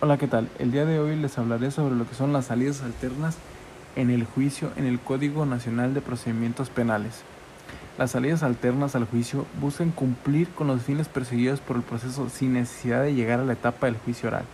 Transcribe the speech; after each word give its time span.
Hola, 0.00 0.16
¿qué 0.16 0.28
tal? 0.28 0.48
El 0.60 0.70
día 0.70 0.84
de 0.84 1.00
hoy 1.00 1.16
les 1.16 1.38
hablaré 1.38 1.72
sobre 1.72 1.96
lo 1.96 2.08
que 2.08 2.14
son 2.14 2.32
las 2.32 2.44
salidas 2.44 2.82
alternas 2.82 3.36
en 3.96 4.10
el 4.10 4.24
juicio 4.24 4.70
en 4.76 4.86
el 4.86 5.00
Código 5.00 5.44
Nacional 5.44 5.92
de 5.92 6.00
Procedimientos 6.00 6.70
Penales. 6.70 7.22
Las 7.98 8.12
salidas 8.12 8.44
alternas 8.44 8.94
al 8.94 9.06
juicio 9.06 9.44
buscan 9.60 9.90
cumplir 9.90 10.50
con 10.50 10.68
los 10.68 10.82
fines 10.82 11.08
perseguidos 11.08 11.58
por 11.58 11.74
el 11.74 11.82
proceso 11.82 12.28
sin 12.30 12.52
necesidad 12.52 13.02
de 13.02 13.14
llegar 13.14 13.40
a 13.40 13.44
la 13.44 13.54
etapa 13.54 13.86
del 13.86 13.96
juicio 13.96 14.28
oral. 14.28 14.44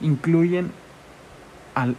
Incluyen 0.00 0.70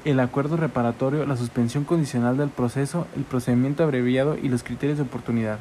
el 0.05 0.20
acuerdo 0.21 0.55
reparatorio, 0.55 1.25
la 1.25 1.36
suspensión 1.36 1.84
condicional 1.84 2.38
del 2.38 2.48
proceso, 2.48 3.07
el 3.18 3.23
procedimiento 3.23 3.84
abreviado 3.84 4.38
y 4.41 4.48
los 4.48 4.64
criterios 4.64 4.98
de 4.98 5.04
oportunidad. 5.04 5.59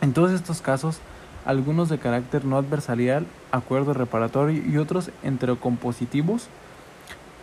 En 0.00 0.14
todos 0.14 0.30
estos 0.30 0.62
casos, 0.62 1.00
algunos 1.44 1.88
de 1.88 1.98
carácter 1.98 2.44
no 2.44 2.56
adversarial, 2.56 3.26
acuerdo 3.50 3.94
reparatorio 3.94 4.62
y 4.64 4.78
otros 4.78 5.10
enterocompositivos, 5.22 6.48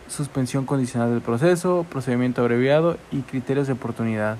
suspensión 0.08 0.66
condicional 0.66 1.10
del 1.10 1.20
proceso, 1.20 1.86
procedimiento 1.88 2.40
abreviado 2.40 2.96
y 3.12 3.20
criterios 3.22 3.66
de 3.66 3.74
oportunidad. 3.74 4.36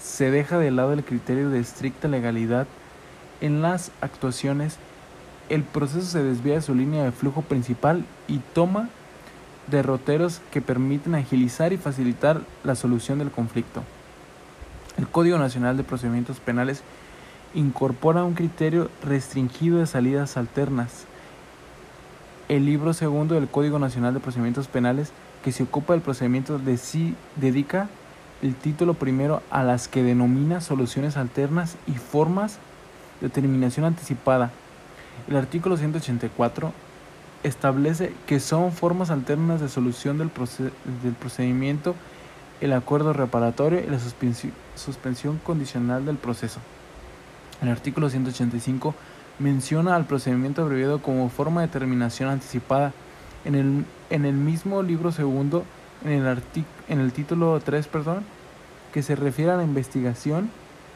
Se 0.00 0.30
deja 0.30 0.58
de 0.58 0.70
lado 0.70 0.92
el 0.92 1.04
criterio 1.04 1.50
de 1.50 1.60
estricta 1.60 2.08
legalidad 2.08 2.66
en 3.40 3.62
las 3.62 3.90
actuaciones, 4.00 4.78
el 5.48 5.62
proceso 5.62 6.06
se 6.06 6.22
desvía 6.22 6.54
de 6.54 6.62
su 6.62 6.74
línea 6.74 7.04
de 7.04 7.12
flujo 7.12 7.42
principal 7.42 8.04
y 8.26 8.38
toma 8.38 8.90
derroteros 9.70 10.40
que 10.50 10.60
permiten 10.60 11.14
agilizar 11.14 11.72
y 11.72 11.78
facilitar 11.78 12.42
la 12.64 12.74
solución 12.74 13.18
del 13.18 13.30
conflicto. 13.30 13.82
El 14.96 15.08
Código 15.08 15.38
Nacional 15.38 15.76
de 15.76 15.84
Procedimientos 15.84 16.40
Penales 16.40 16.82
incorpora 17.54 18.24
un 18.24 18.34
criterio 18.34 18.90
restringido 19.02 19.78
de 19.78 19.86
salidas 19.86 20.36
alternas. 20.36 21.04
El 22.48 22.66
libro 22.66 22.92
segundo 22.92 23.34
del 23.34 23.48
Código 23.48 23.78
Nacional 23.78 24.14
de 24.14 24.20
Procedimientos 24.20 24.68
Penales, 24.68 25.12
que 25.44 25.52
se 25.52 25.62
ocupa 25.62 25.92
del 25.92 26.02
procedimiento 26.02 26.58
de 26.58 26.76
sí, 26.76 27.14
dedica 27.36 27.88
el 28.42 28.54
título 28.54 28.94
primero 28.94 29.42
a 29.50 29.62
las 29.64 29.88
que 29.88 30.02
denomina 30.02 30.60
soluciones 30.60 31.16
alternas 31.16 31.76
y 31.86 31.92
formas 31.92 32.58
de 33.20 33.28
terminación 33.28 33.84
anticipada. 33.84 34.50
El 35.28 35.36
artículo 35.36 35.76
184 35.76 36.72
establece 37.42 38.12
que 38.26 38.40
son 38.40 38.72
formas 38.72 39.10
alternas 39.10 39.60
de 39.60 39.68
solución 39.68 40.18
del, 40.18 40.30
del 41.02 41.12
procedimiento 41.14 41.94
el 42.60 42.72
acuerdo 42.72 43.12
reparatorio 43.12 43.80
y 43.80 43.86
la 43.86 43.98
suspensión 44.74 45.38
condicional 45.44 46.04
del 46.04 46.16
proceso. 46.16 46.60
El 47.62 47.68
artículo 47.68 48.08
185 48.08 48.94
menciona 49.38 49.96
al 49.96 50.06
procedimiento 50.06 50.62
abreviado 50.62 51.00
como 51.00 51.28
forma 51.28 51.60
de 51.60 51.68
terminación 51.68 52.28
anticipada. 52.28 52.92
En 53.44 53.54
el, 53.54 53.84
en 54.10 54.24
el 54.24 54.34
mismo 54.34 54.82
libro 54.82 55.12
segundo, 55.12 55.64
en 56.04 56.12
el, 56.12 56.42
en 56.88 57.00
el 57.00 57.12
título 57.12 57.60
3, 57.60 57.86
perdón, 57.86 58.24
que 58.92 59.02
se 59.02 59.16
refiere 59.16 59.52
a 59.52 59.56
la 59.56 59.64
investigación, 59.64 60.50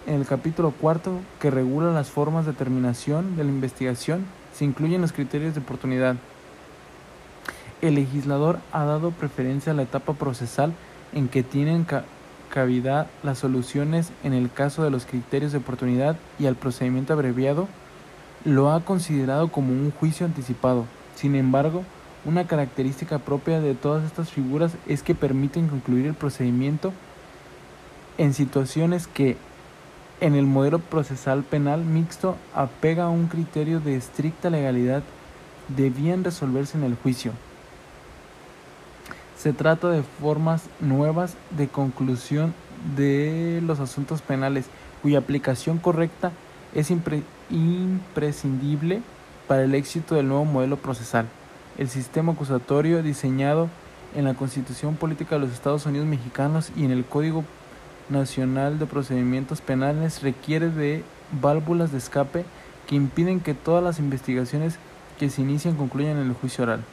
en 0.07 0.15
el 0.15 0.27
capítulo 0.27 0.73
cuarto, 0.73 1.21
que 1.41 1.51
regula 1.51 1.93
las 1.93 2.11
formas 2.11 2.47
de 2.47 2.53
terminación 2.53 3.37
de 3.37 3.45
la 3.45 3.51
investigación, 3.51 4.25
se 4.55 4.65
incluyen 4.65 5.01
los 5.01 5.13
criterios 5.13 5.55
de 5.55 5.61
oportunidad. 5.61 6.17
El 7.81 7.95
legislador 7.97 8.59
ha 8.73 8.85
dado 8.85 9.11
preferencia 9.11 9.73
a 9.73 9.75
la 9.75 9.83
etapa 9.83 10.15
procesal 10.15 10.73
en 11.13 11.29
que 11.29 11.43
tienen 11.43 11.85
cavidad 12.53 13.07
las 13.23 13.39
soluciones 13.39 14.13
en 14.23 14.35
el 14.35 14.53
caso 14.53 14.85
de 14.85 14.91
los 14.91 15.07
criterios 15.07 15.53
de 15.53 15.59
oportunidad 15.59 16.17
y 16.39 16.45
al 16.45 16.55
procedimiento 16.55 17.15
abreviado, 17.15 17.67
lo 18.45 18.71
ha 18.71 18.85
considerado 18.85 19.49
como 19.49 19.73
un 19.73 19.91
juicio 19.91 20.27
anticipado. 20.27 20.85
Sin 21.15 21.35
embargo, 21.35 21.83
una 22.27 22.47
característica 22.47 23.19
propia 23.19 23.61
de 23.61 23.75
todas 23.75 24.05
estas 24.05 24.31
figuras 24.31 24.75
es 24.87 25.03
que 25.03 25.15
permiten 25.15 25.69
concluir 25.69 26.05
el 26.07 26.15
procedimiento 26.15 26.93
en 28.19 28.35
situaciones 28.35 29.07
que 29.07 29.39
en 30.21 30.35
el 30.35 30.45
modelo 30.45 30.79
procesal 30.79 31.45
penal 31.45 31.85
mixto 31.85 32.37
apega 32.55 33.05
a 33.05 33.09
un 33.09 33.29
criterio 33.29 33.81
de 33.81 33.97
estricta 33.97 34.51
legalidad 34.51 35.03
debían 35.69 36.23
resolverse 36.23 36.77
en 36.77 36.85
el 36.85 36.97
juicio. 36.97 37.33
Se 39.43 39.53
trata 39.53 39.91
de 39.91 40.05
formas 40.05 40.63
nuevas 40.79 41.35
de 41.51 41.67
conclusión 41.67 42.55
de 42.95 43.61
los 43.67 43.81
asuntos 43.81 44.23
penales 44.23 44.67
cuya 45.03 45.19
aplicación 45.19 45.79
correcta 45.79 46.31
es 46.77 46.93
imprescindible 47.51 49.03
para 49.49 49.65
el 49.65 49.75
éxito 49.75 50.15
del 50.15 50.29
nuevo 50.29 50.45
modelo 50.45 50.77
procesal. 50.77 51.27
El 51.77 51.89
sistema 51.89 52.35
acusatorio 52.35 53.03
diseñado 53.03 53.69
en 54.15 54.27
la 54.27 54.35
Constitución 54.35 54.95
Política 54.95 55.35
de 55.35 55.41
los 55.41 55.51
Estados 55.51 55.87
Unidos 55.87 56.07
Mexicanos 56.07 56.71
y 56.77 56.85
en 56.85 56.93
el 56.93 57.05
Código 57.05 57.43
Nacional 58.11 58.79
de 58.79 58.87
Procedimientos 58.87 59.61
Penales 59.61 60.23
requiere 60.23 60.71
de 60.71 61.03
válvulas 61.41 61.91
de 61.91 61.99
escape 61.99 62.45
que 62.87 62.95
impiden 62.95 63.41
que 63.41 63.55
todas 63.55 63.83
las 63.83 63.99
investigaciones 63.99 64.77
que 65.19 65.31
se 65.31 65.43
inician 65.43 65.75
concluyan 65.75 66.19
en 66.19 66.29
el 66.29 66.35
juicio 66.35 66.63
oral. 66.63 66.85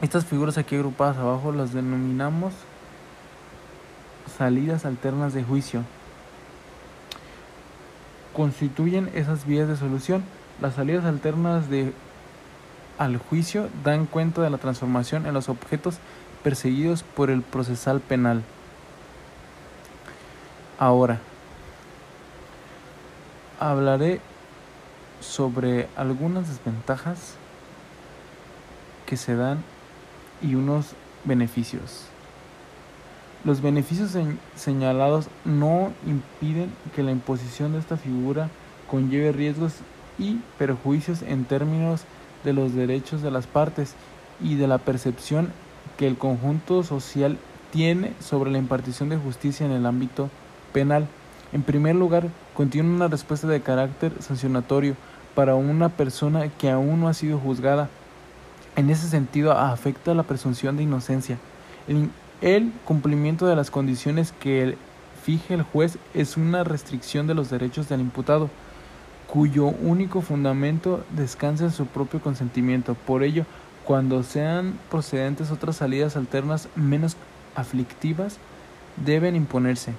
Estas 0.00 0.24
figuras 0.24 0.58
aquí 0.58 0.76
agrupadas 0.76 1.16
abajo 1.16 1.50
las 1.50 1.72
denominamos 1.72 2.54
salidas 4.36 4.84
alternas 4.84 5.34
de 5.34 5.42
juicio. 5.42 5.82
Constituyen 8.32 9.10
esas 9.14 9.44
vías 9.44 9.66
de 9.66 9.76
solución. 9.76 10.22
Las 10.60 10.74
salidas 10.74 11.04
alternas 11.04 11.68
de 11.68 11.92
al 12.96 13.16
juicio 13.16 13.68
dan 13.82 14.06
cuenta 14.06 14.40
de 14.42 14.50
la 14.50 14.58
transformación 14.58 15.26
en 15.26 15.34
los 15.34 15.48
objetos 15.48 15.98
perseguidos 16.44 17.02
por 17.02 17.30
el 17.30 17.42
procesal 17.42 18.00
penal. 18.00 18.44
Ahora, 20.78 21.18
hablaré 23.58 24.20
sobre 25.20 25.88
algunas 25.96 26.48
desventajas 26.48 27.34
que 29.04 29.16
se 29.16 29.34
dan 29.34 29.64
y 30.42 30.54
unos 30.54 30.94
beneficios. 31.24 32.06
Los 33.44 33.60
beneficios 33.60 34.16
señalados 34.56 35.28
no 35.44 35.92
impiden 36.06 36.72
que 36.94 37.02
la 37.02 37.12
imposición 37.12 37.72
de 37.72 37.78
esta 37.78 37.96
figura 37.96 38.50
conlleve 38.90 39.32
riesgos 39.32 39.74
y 40.18 40.40
perjuicios 40.58 41.22
en 41.22 41.44
términos 41.44 42.02
de 42.44 42.52
los 42.52 42.74
derechos 42.74 43.22
de 43.22 43.30
las 43.30 43.46
partes 43.46 43.94
y 44.40 44.56
de 44.56 44.66
la 44.66 44.78
percepción 44.78 45.52
que 45.96 46.06
el 46.06 46.16
conjunto 46.16 46.82
social 46.82 47.38
tiene 47.70 48.12
sobre 48.20 48.50
la 48.50 48.58
impartición 48.58 49.08
de 49.08 49.16
justicia 49.16 49.66
en 49.66 49.72
el 49.72 49.86
ámbito 49.86 50.30
penal. 50.72 51.06
En 51.52 51.62
primer 51.62 51.94
lugar, 51.94 52.28
contiene 52.54 52.88
una 52.90 53.08
respuesta 53.08 53.46
de 53.46 53.60
carácter 53.60 54.12
sancionatorio 54.20 54.96
para 55.34 55.54
una 55.54 55.88
persona 55.88 56.48
que 56.48 56.70
aún 56.70 57.00
no 57.00 57.08
ha 57.08 57.14
sido 57.14 57.38
juzgada 57.38 57.88
en 58.78 58.90
ese 58.90 59.08
sentido, 59.08 59.50
afecta 59.52 60.14
la 60.14 60.22
presunción 60.22 60.76
de 60.76 60.84
inocencia. 60.84 61.36
El, 62.40 62.72
cumplimiento 62.84 63.48
de 63.48 63.56
las 63.56 63.72
condiciones 63.72 64.30
que 64.30 64.76
fije 65.24 65.54
el 65.54 65.62
juez 65.62 65.98
es 66.14 66.36
una 66.36 66.62
restricción 66.62 67.26
de 67.26 67.34
los 67.34 67.50
derechos 67.50 67.88
del 67.88 68.00
imputado, 68.00 68.48
cuyo 69.26 69.66
único 69.66 70.20
fundamento 70.20 71.04
descansa 71.10 71.64
en 71.64 71.72
su 71.72 71.86
propio 71.86 72.20
consentimiento. 72.20 72.94
Por 72.94 73.24
ello, 73.24 73.46
cuando 73.84 74.22
sean 74.22 74.78
procedentes 74.92 75.50
otras 75.50 75.74
salidas 75.74 76.16
alternas 76.16 76.68
menos 76.76 77.16
aflictivas, 77.56 78.38
deben 79.04 79.34
imponerse. 79.34 79.92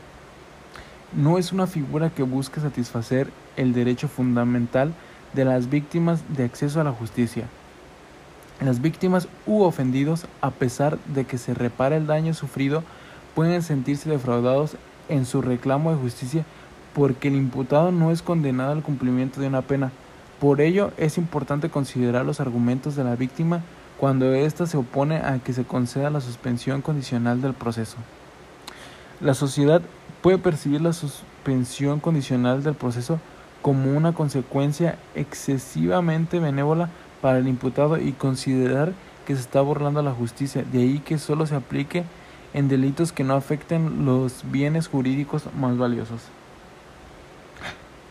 No 1.14 1.38
es 1.38 1.52
una 1.52 1.68
figura 1.68 2.12
que 2.12 2.24
busque 2.24 2.62
satisfacer 2.62 3.30
el 3.58 3.74
derecho 3.74 4.08
fundamental 4.08 4.94
de 5.34 5.44
las 5.44 5.70
víctimas 5.70 6.22
de 6.30 6.46
acceso 6.46 6.80
a 6.80 6.86
la 6.86 6.94
justicia. 6.94 7.44
Las 8.62 8.82
víctimas 8.82 9.30
u 9.46 9.62
ofendidos, 9.62 10.26
a 10.42 10.52
pesar 10.52 10.98
de 11.06 11.26
que 11.26 11.38
se 11.38 11.54
repare 11.54 11.96
el 11.96 12.08
daño 12.08 12.34
sufrido, 12.34 12.84
pueden 13.34 13.62
sentirse 13.62 14.10
defraudados 14.10 14.76
en 15.08 15.26
su 15.26 15.42
reclamo 15.42 15.92
de 15.92 15.98
justicia 15.98 16.46
porque 16.94 17.30
el 17.30 17.36
imputado 17.36 17.92
no 17.92 18.12
es 18.12 18.22
condenado 18.22 18.74
al 18.74 18.84
cumplimiento 18.84 19.40
de 19.40 19.48
una 19.48 19.62
pena. 19.62 19.92
Por 20.42 20.60
ello 20.60 20.92
es 20.98 21.18
importante 21.18 21.70
considerar 21.70 22.26
los 22.26 22.42
argumentos 22.42 22.98
de 22.98 23.06
la 23.06 23.16
víctima 23.16 23.62
cuando 23.98 24.34
ésta 24.34 24.66
se 24.66 24.78
opone 24.78 25.18
a 25.18 25.40
que 25.40 25.54
se 25.54 25.64
conceda 25.64 26.10
la 26.10 26.22
suspensión 26.22 26.82
condicional 26.82 27.42
del 27.42 27.54
proceso. 27.54 27.98
La 29.22 29.34
sociedad 29.34 29.82
puede 30.22 30.38
percibir 30.38 30.82
la 30.82 30.94
suspensión 30.94 32.00
condicional 32.00 32.64
del 32.64 32.76
proceso 32.76 33.20
como 33.62 33.96
una 33.96 34.14
consecuencia 34.14 34.98
excesivamente 35.16 36.40
benévola 36.40 36.90
para 37.22 37.40
el 37.40 37.48
imputado 37.48 37.98
y 37.98 38.14
considerar 38.14 38.94
que 39.26 39.36
se 39.36 39.42
está 39.42 39.62
burlando 39.62 40.02
la 40.02 40.12
justicia, 40.12 40.64
de 40.64 40.80
ahí 40.80 41.00
que 41.00 41.18
solo 41.18 41.46
se 41.46 41.56
aplique 41.56 42.04
en 42.54 42.68
delitos 42.68 43.12
que 43.12 43.24
no 43.24 43.36
afecten 43.36 44.06
los 44.06 44.44
bienes 44.50 44.88
jurídicos 44.88 45.44
más 45.60 45.78
valiosos. 45.78 46.22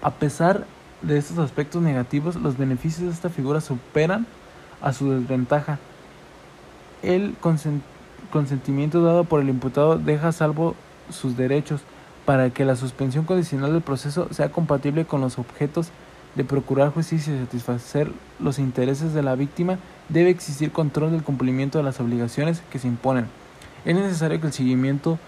A 0.01 0.13
pesar 0.13 0.65
de 1.03 1.19
estos 1.19 1.39
aspectos 1.39 1.83
negativos, 1.83 2.37
los 2.37 2.57
beneficios 2.57 3.07
de 3.07 3.13
esta 3.13 3.31
figura 3.31 3.61
superan 3.61 4.27
a 4.81 4.93
su 4.93 5.11
desventaja. 5.11 5.79
el 7.03 7.35
consentimiento 8.31 9.03
dado 9.03 9.25
por 9.25 9.41
el 9.41 9.49
imputado 9.49 9.99
deja 9.99 10.33
salvo 10.33 10.75
sus 11.11 11.37
derechos 11.37 11.81
para 12.25 12.51
que 12.51 12.65
la 12.65 12.77
suspensión 12.77 13.25
condicional 13.25 13.73
del 13.73 13.83
proceso 13.83 14.29
sea 14.33 14.51
compatible 14.51 15.07
con 15.07 15.21
los 15.21 15.39
objetos 15.39 15.91
de 16.35 16.45
procurar 16.45 16.93
justicia 16.93 17.35
y 17.35 17.39
satisfacer 17.39 18.13
los 18.39 18.59
intereses 18.59 19.13
de 19.13 19.23
la 19.23 19.35
víctima, 19.35 19.79
debe 20.09 20.31
existir 20.31 20.73
control 20.73 21.11
del 21.11 21.23
cumplimiento 21.23 21.79
de 21.79 21.85
las 21.85 22.01
obligaciones 22.01 22.63
que 22.71 22.79
se 22.79 22.89
imponen. 22.89 23.27
Es 23.85 23.95
necesario 23.95 24.41
que 24.41 24.49
el 24.49 24.53
seguimiento 24.53 25.19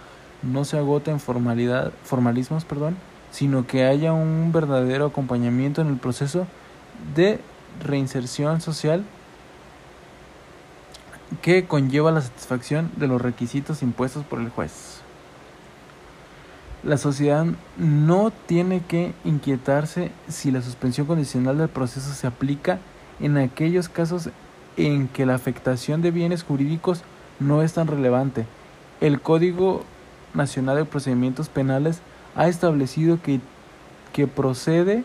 no 0.43 0.65
se 0.65 0.79
agote 0.79 1.11
en 1.11 1.21
formalidad, 1.21 1.93
formalismos, 2.05 2.65
perdón, 2.65 2.97
sino 3.31 3.67
que 3.67 3.85
haya 3.85 4.13
un 4.13 4.53
verdadero 4.53 5.07
acompañamiento 5.07 5.81
en 5.81 5.89
el 5.89 5.97
proceso 5.97 6.47
de 7.15 7.41
reinserción 7.85 8.61
social 8.61 9.05
que 11.43 11.67
conlleva 11.67 12.11
la 12.11 12.21
satisfacción 12.21 12.91
de 12.97 13.07
los 13.07 13.23
requisitos 13.23 13.83
impuestos 13.83 14.25
por 14.25 14.41
el 14.41 14.51
juez. 14.51 15.01
La 16.83 16.97
sociedad 16.97 17.45
no 17.77 18.33
tiene 18.47 18.81
que 18.81 19.13
inquietarse 19.25 20.13
si 20.29 20.51
la 20.51 20.63
suspensión 20.63 21.07
condicional 21.07 21.59
del 21.59 21.69
proceso 21.69 22.13
se 22.15 22.27
aplica 22.27 22.79
en 23.21 23.37
aquellos 23.37 23.91
casos 23.91 24.31
en 24.79 25.09
que 25.09 25.27
la 25.27 25.35
afectación 25.35 26.01
de 26.01 26.11
bienes 26.11 26.43
jurídicos 26.43 27.03
no 27.39 27.63
es 27.63 27.75
tan 27.75 27.87
relevante. 27.87 28.47
El 29.03 29.21
Código 29.21 29.83
Nacional 30.33 30.77
de 30.77 30.85
Procedimientos 30.87 31.51
Penales 31.51 32.01
ha 32.35 32.49
establecido 32.49 33.21
que, 33.21 33.41
que 34.15 34.27
procede 34.27 35.05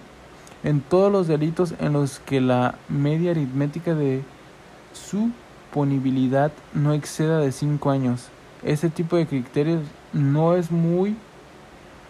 en 0.64 0.80
todos 0.80 1.12
los 1.12 1.28
delitos 1.28 1.74
en 1.80 1.92
los 1.92 2.20
que 2.20 2.40
la 2.40 2.76
media 2.88 3.32
aritmética 3.32 3.96
de 3.96 4.24
su 4.94 5.30
punibilidad 5.74 6.54
no 6.74 6.94
exceda 6.94 7.40
de 7.40 7.52
5 7.52 7.90
años. 7.90 8.30
Este 8.64 8.90
tipo 8.90 9.18
de 9.18 9.28
criterios 9.28 9.82
no 10.14 10.56
es 10.56 10.72
muy 10.72 11.18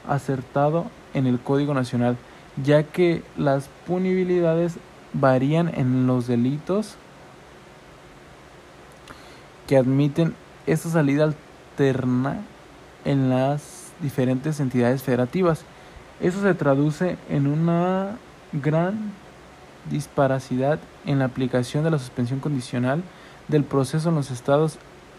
acertado 0.08 0.86
en 1.14 1.28
el 1.28 1.40
Código 1.40 1.74
Nacional, 1.74 2.18
ya 2.64 2.84
que 2.84 3.24
las 3.38 3.70
punibilidades 3.88 4.78
varían 5.14 5.72
en 5.74 6.08
los 6.08 6.28
delitos 6.28 6.96
que 9.68 9.78
admiten 9.78 10.36
esta 10.68 10.90
salida 10.90 11.24
alterna 11.24 12.42
en 13.04 13.30
las 13.30 13.92
diferentes 14.02 14.60
entidades 14.60 15.04
federativas. 15.04 15.64
Eso 16.20 16.42
se 16.42 16.54
traduce 16.54 17.18
en 17.30 17.48
una 17.48 18.18
gran 18.52 19.12
disparacidad 19.90 20.80
en 21.06 21.20
la 21.20 21.26
aplicación 21.26 21.84
de 21.84 21.92
la 21.92 22.00
suspensión 22.00 22.40
condicional 22.40 23.04
del 23.48 23.64
proceso 23.64 24.10
en 24.10 24.16
los 24.16 24.32
estados, 24.32 24.78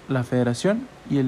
la 0.08 0.24
federación 0.24 0.88
y 1.08 1.18
el 1.18 1.24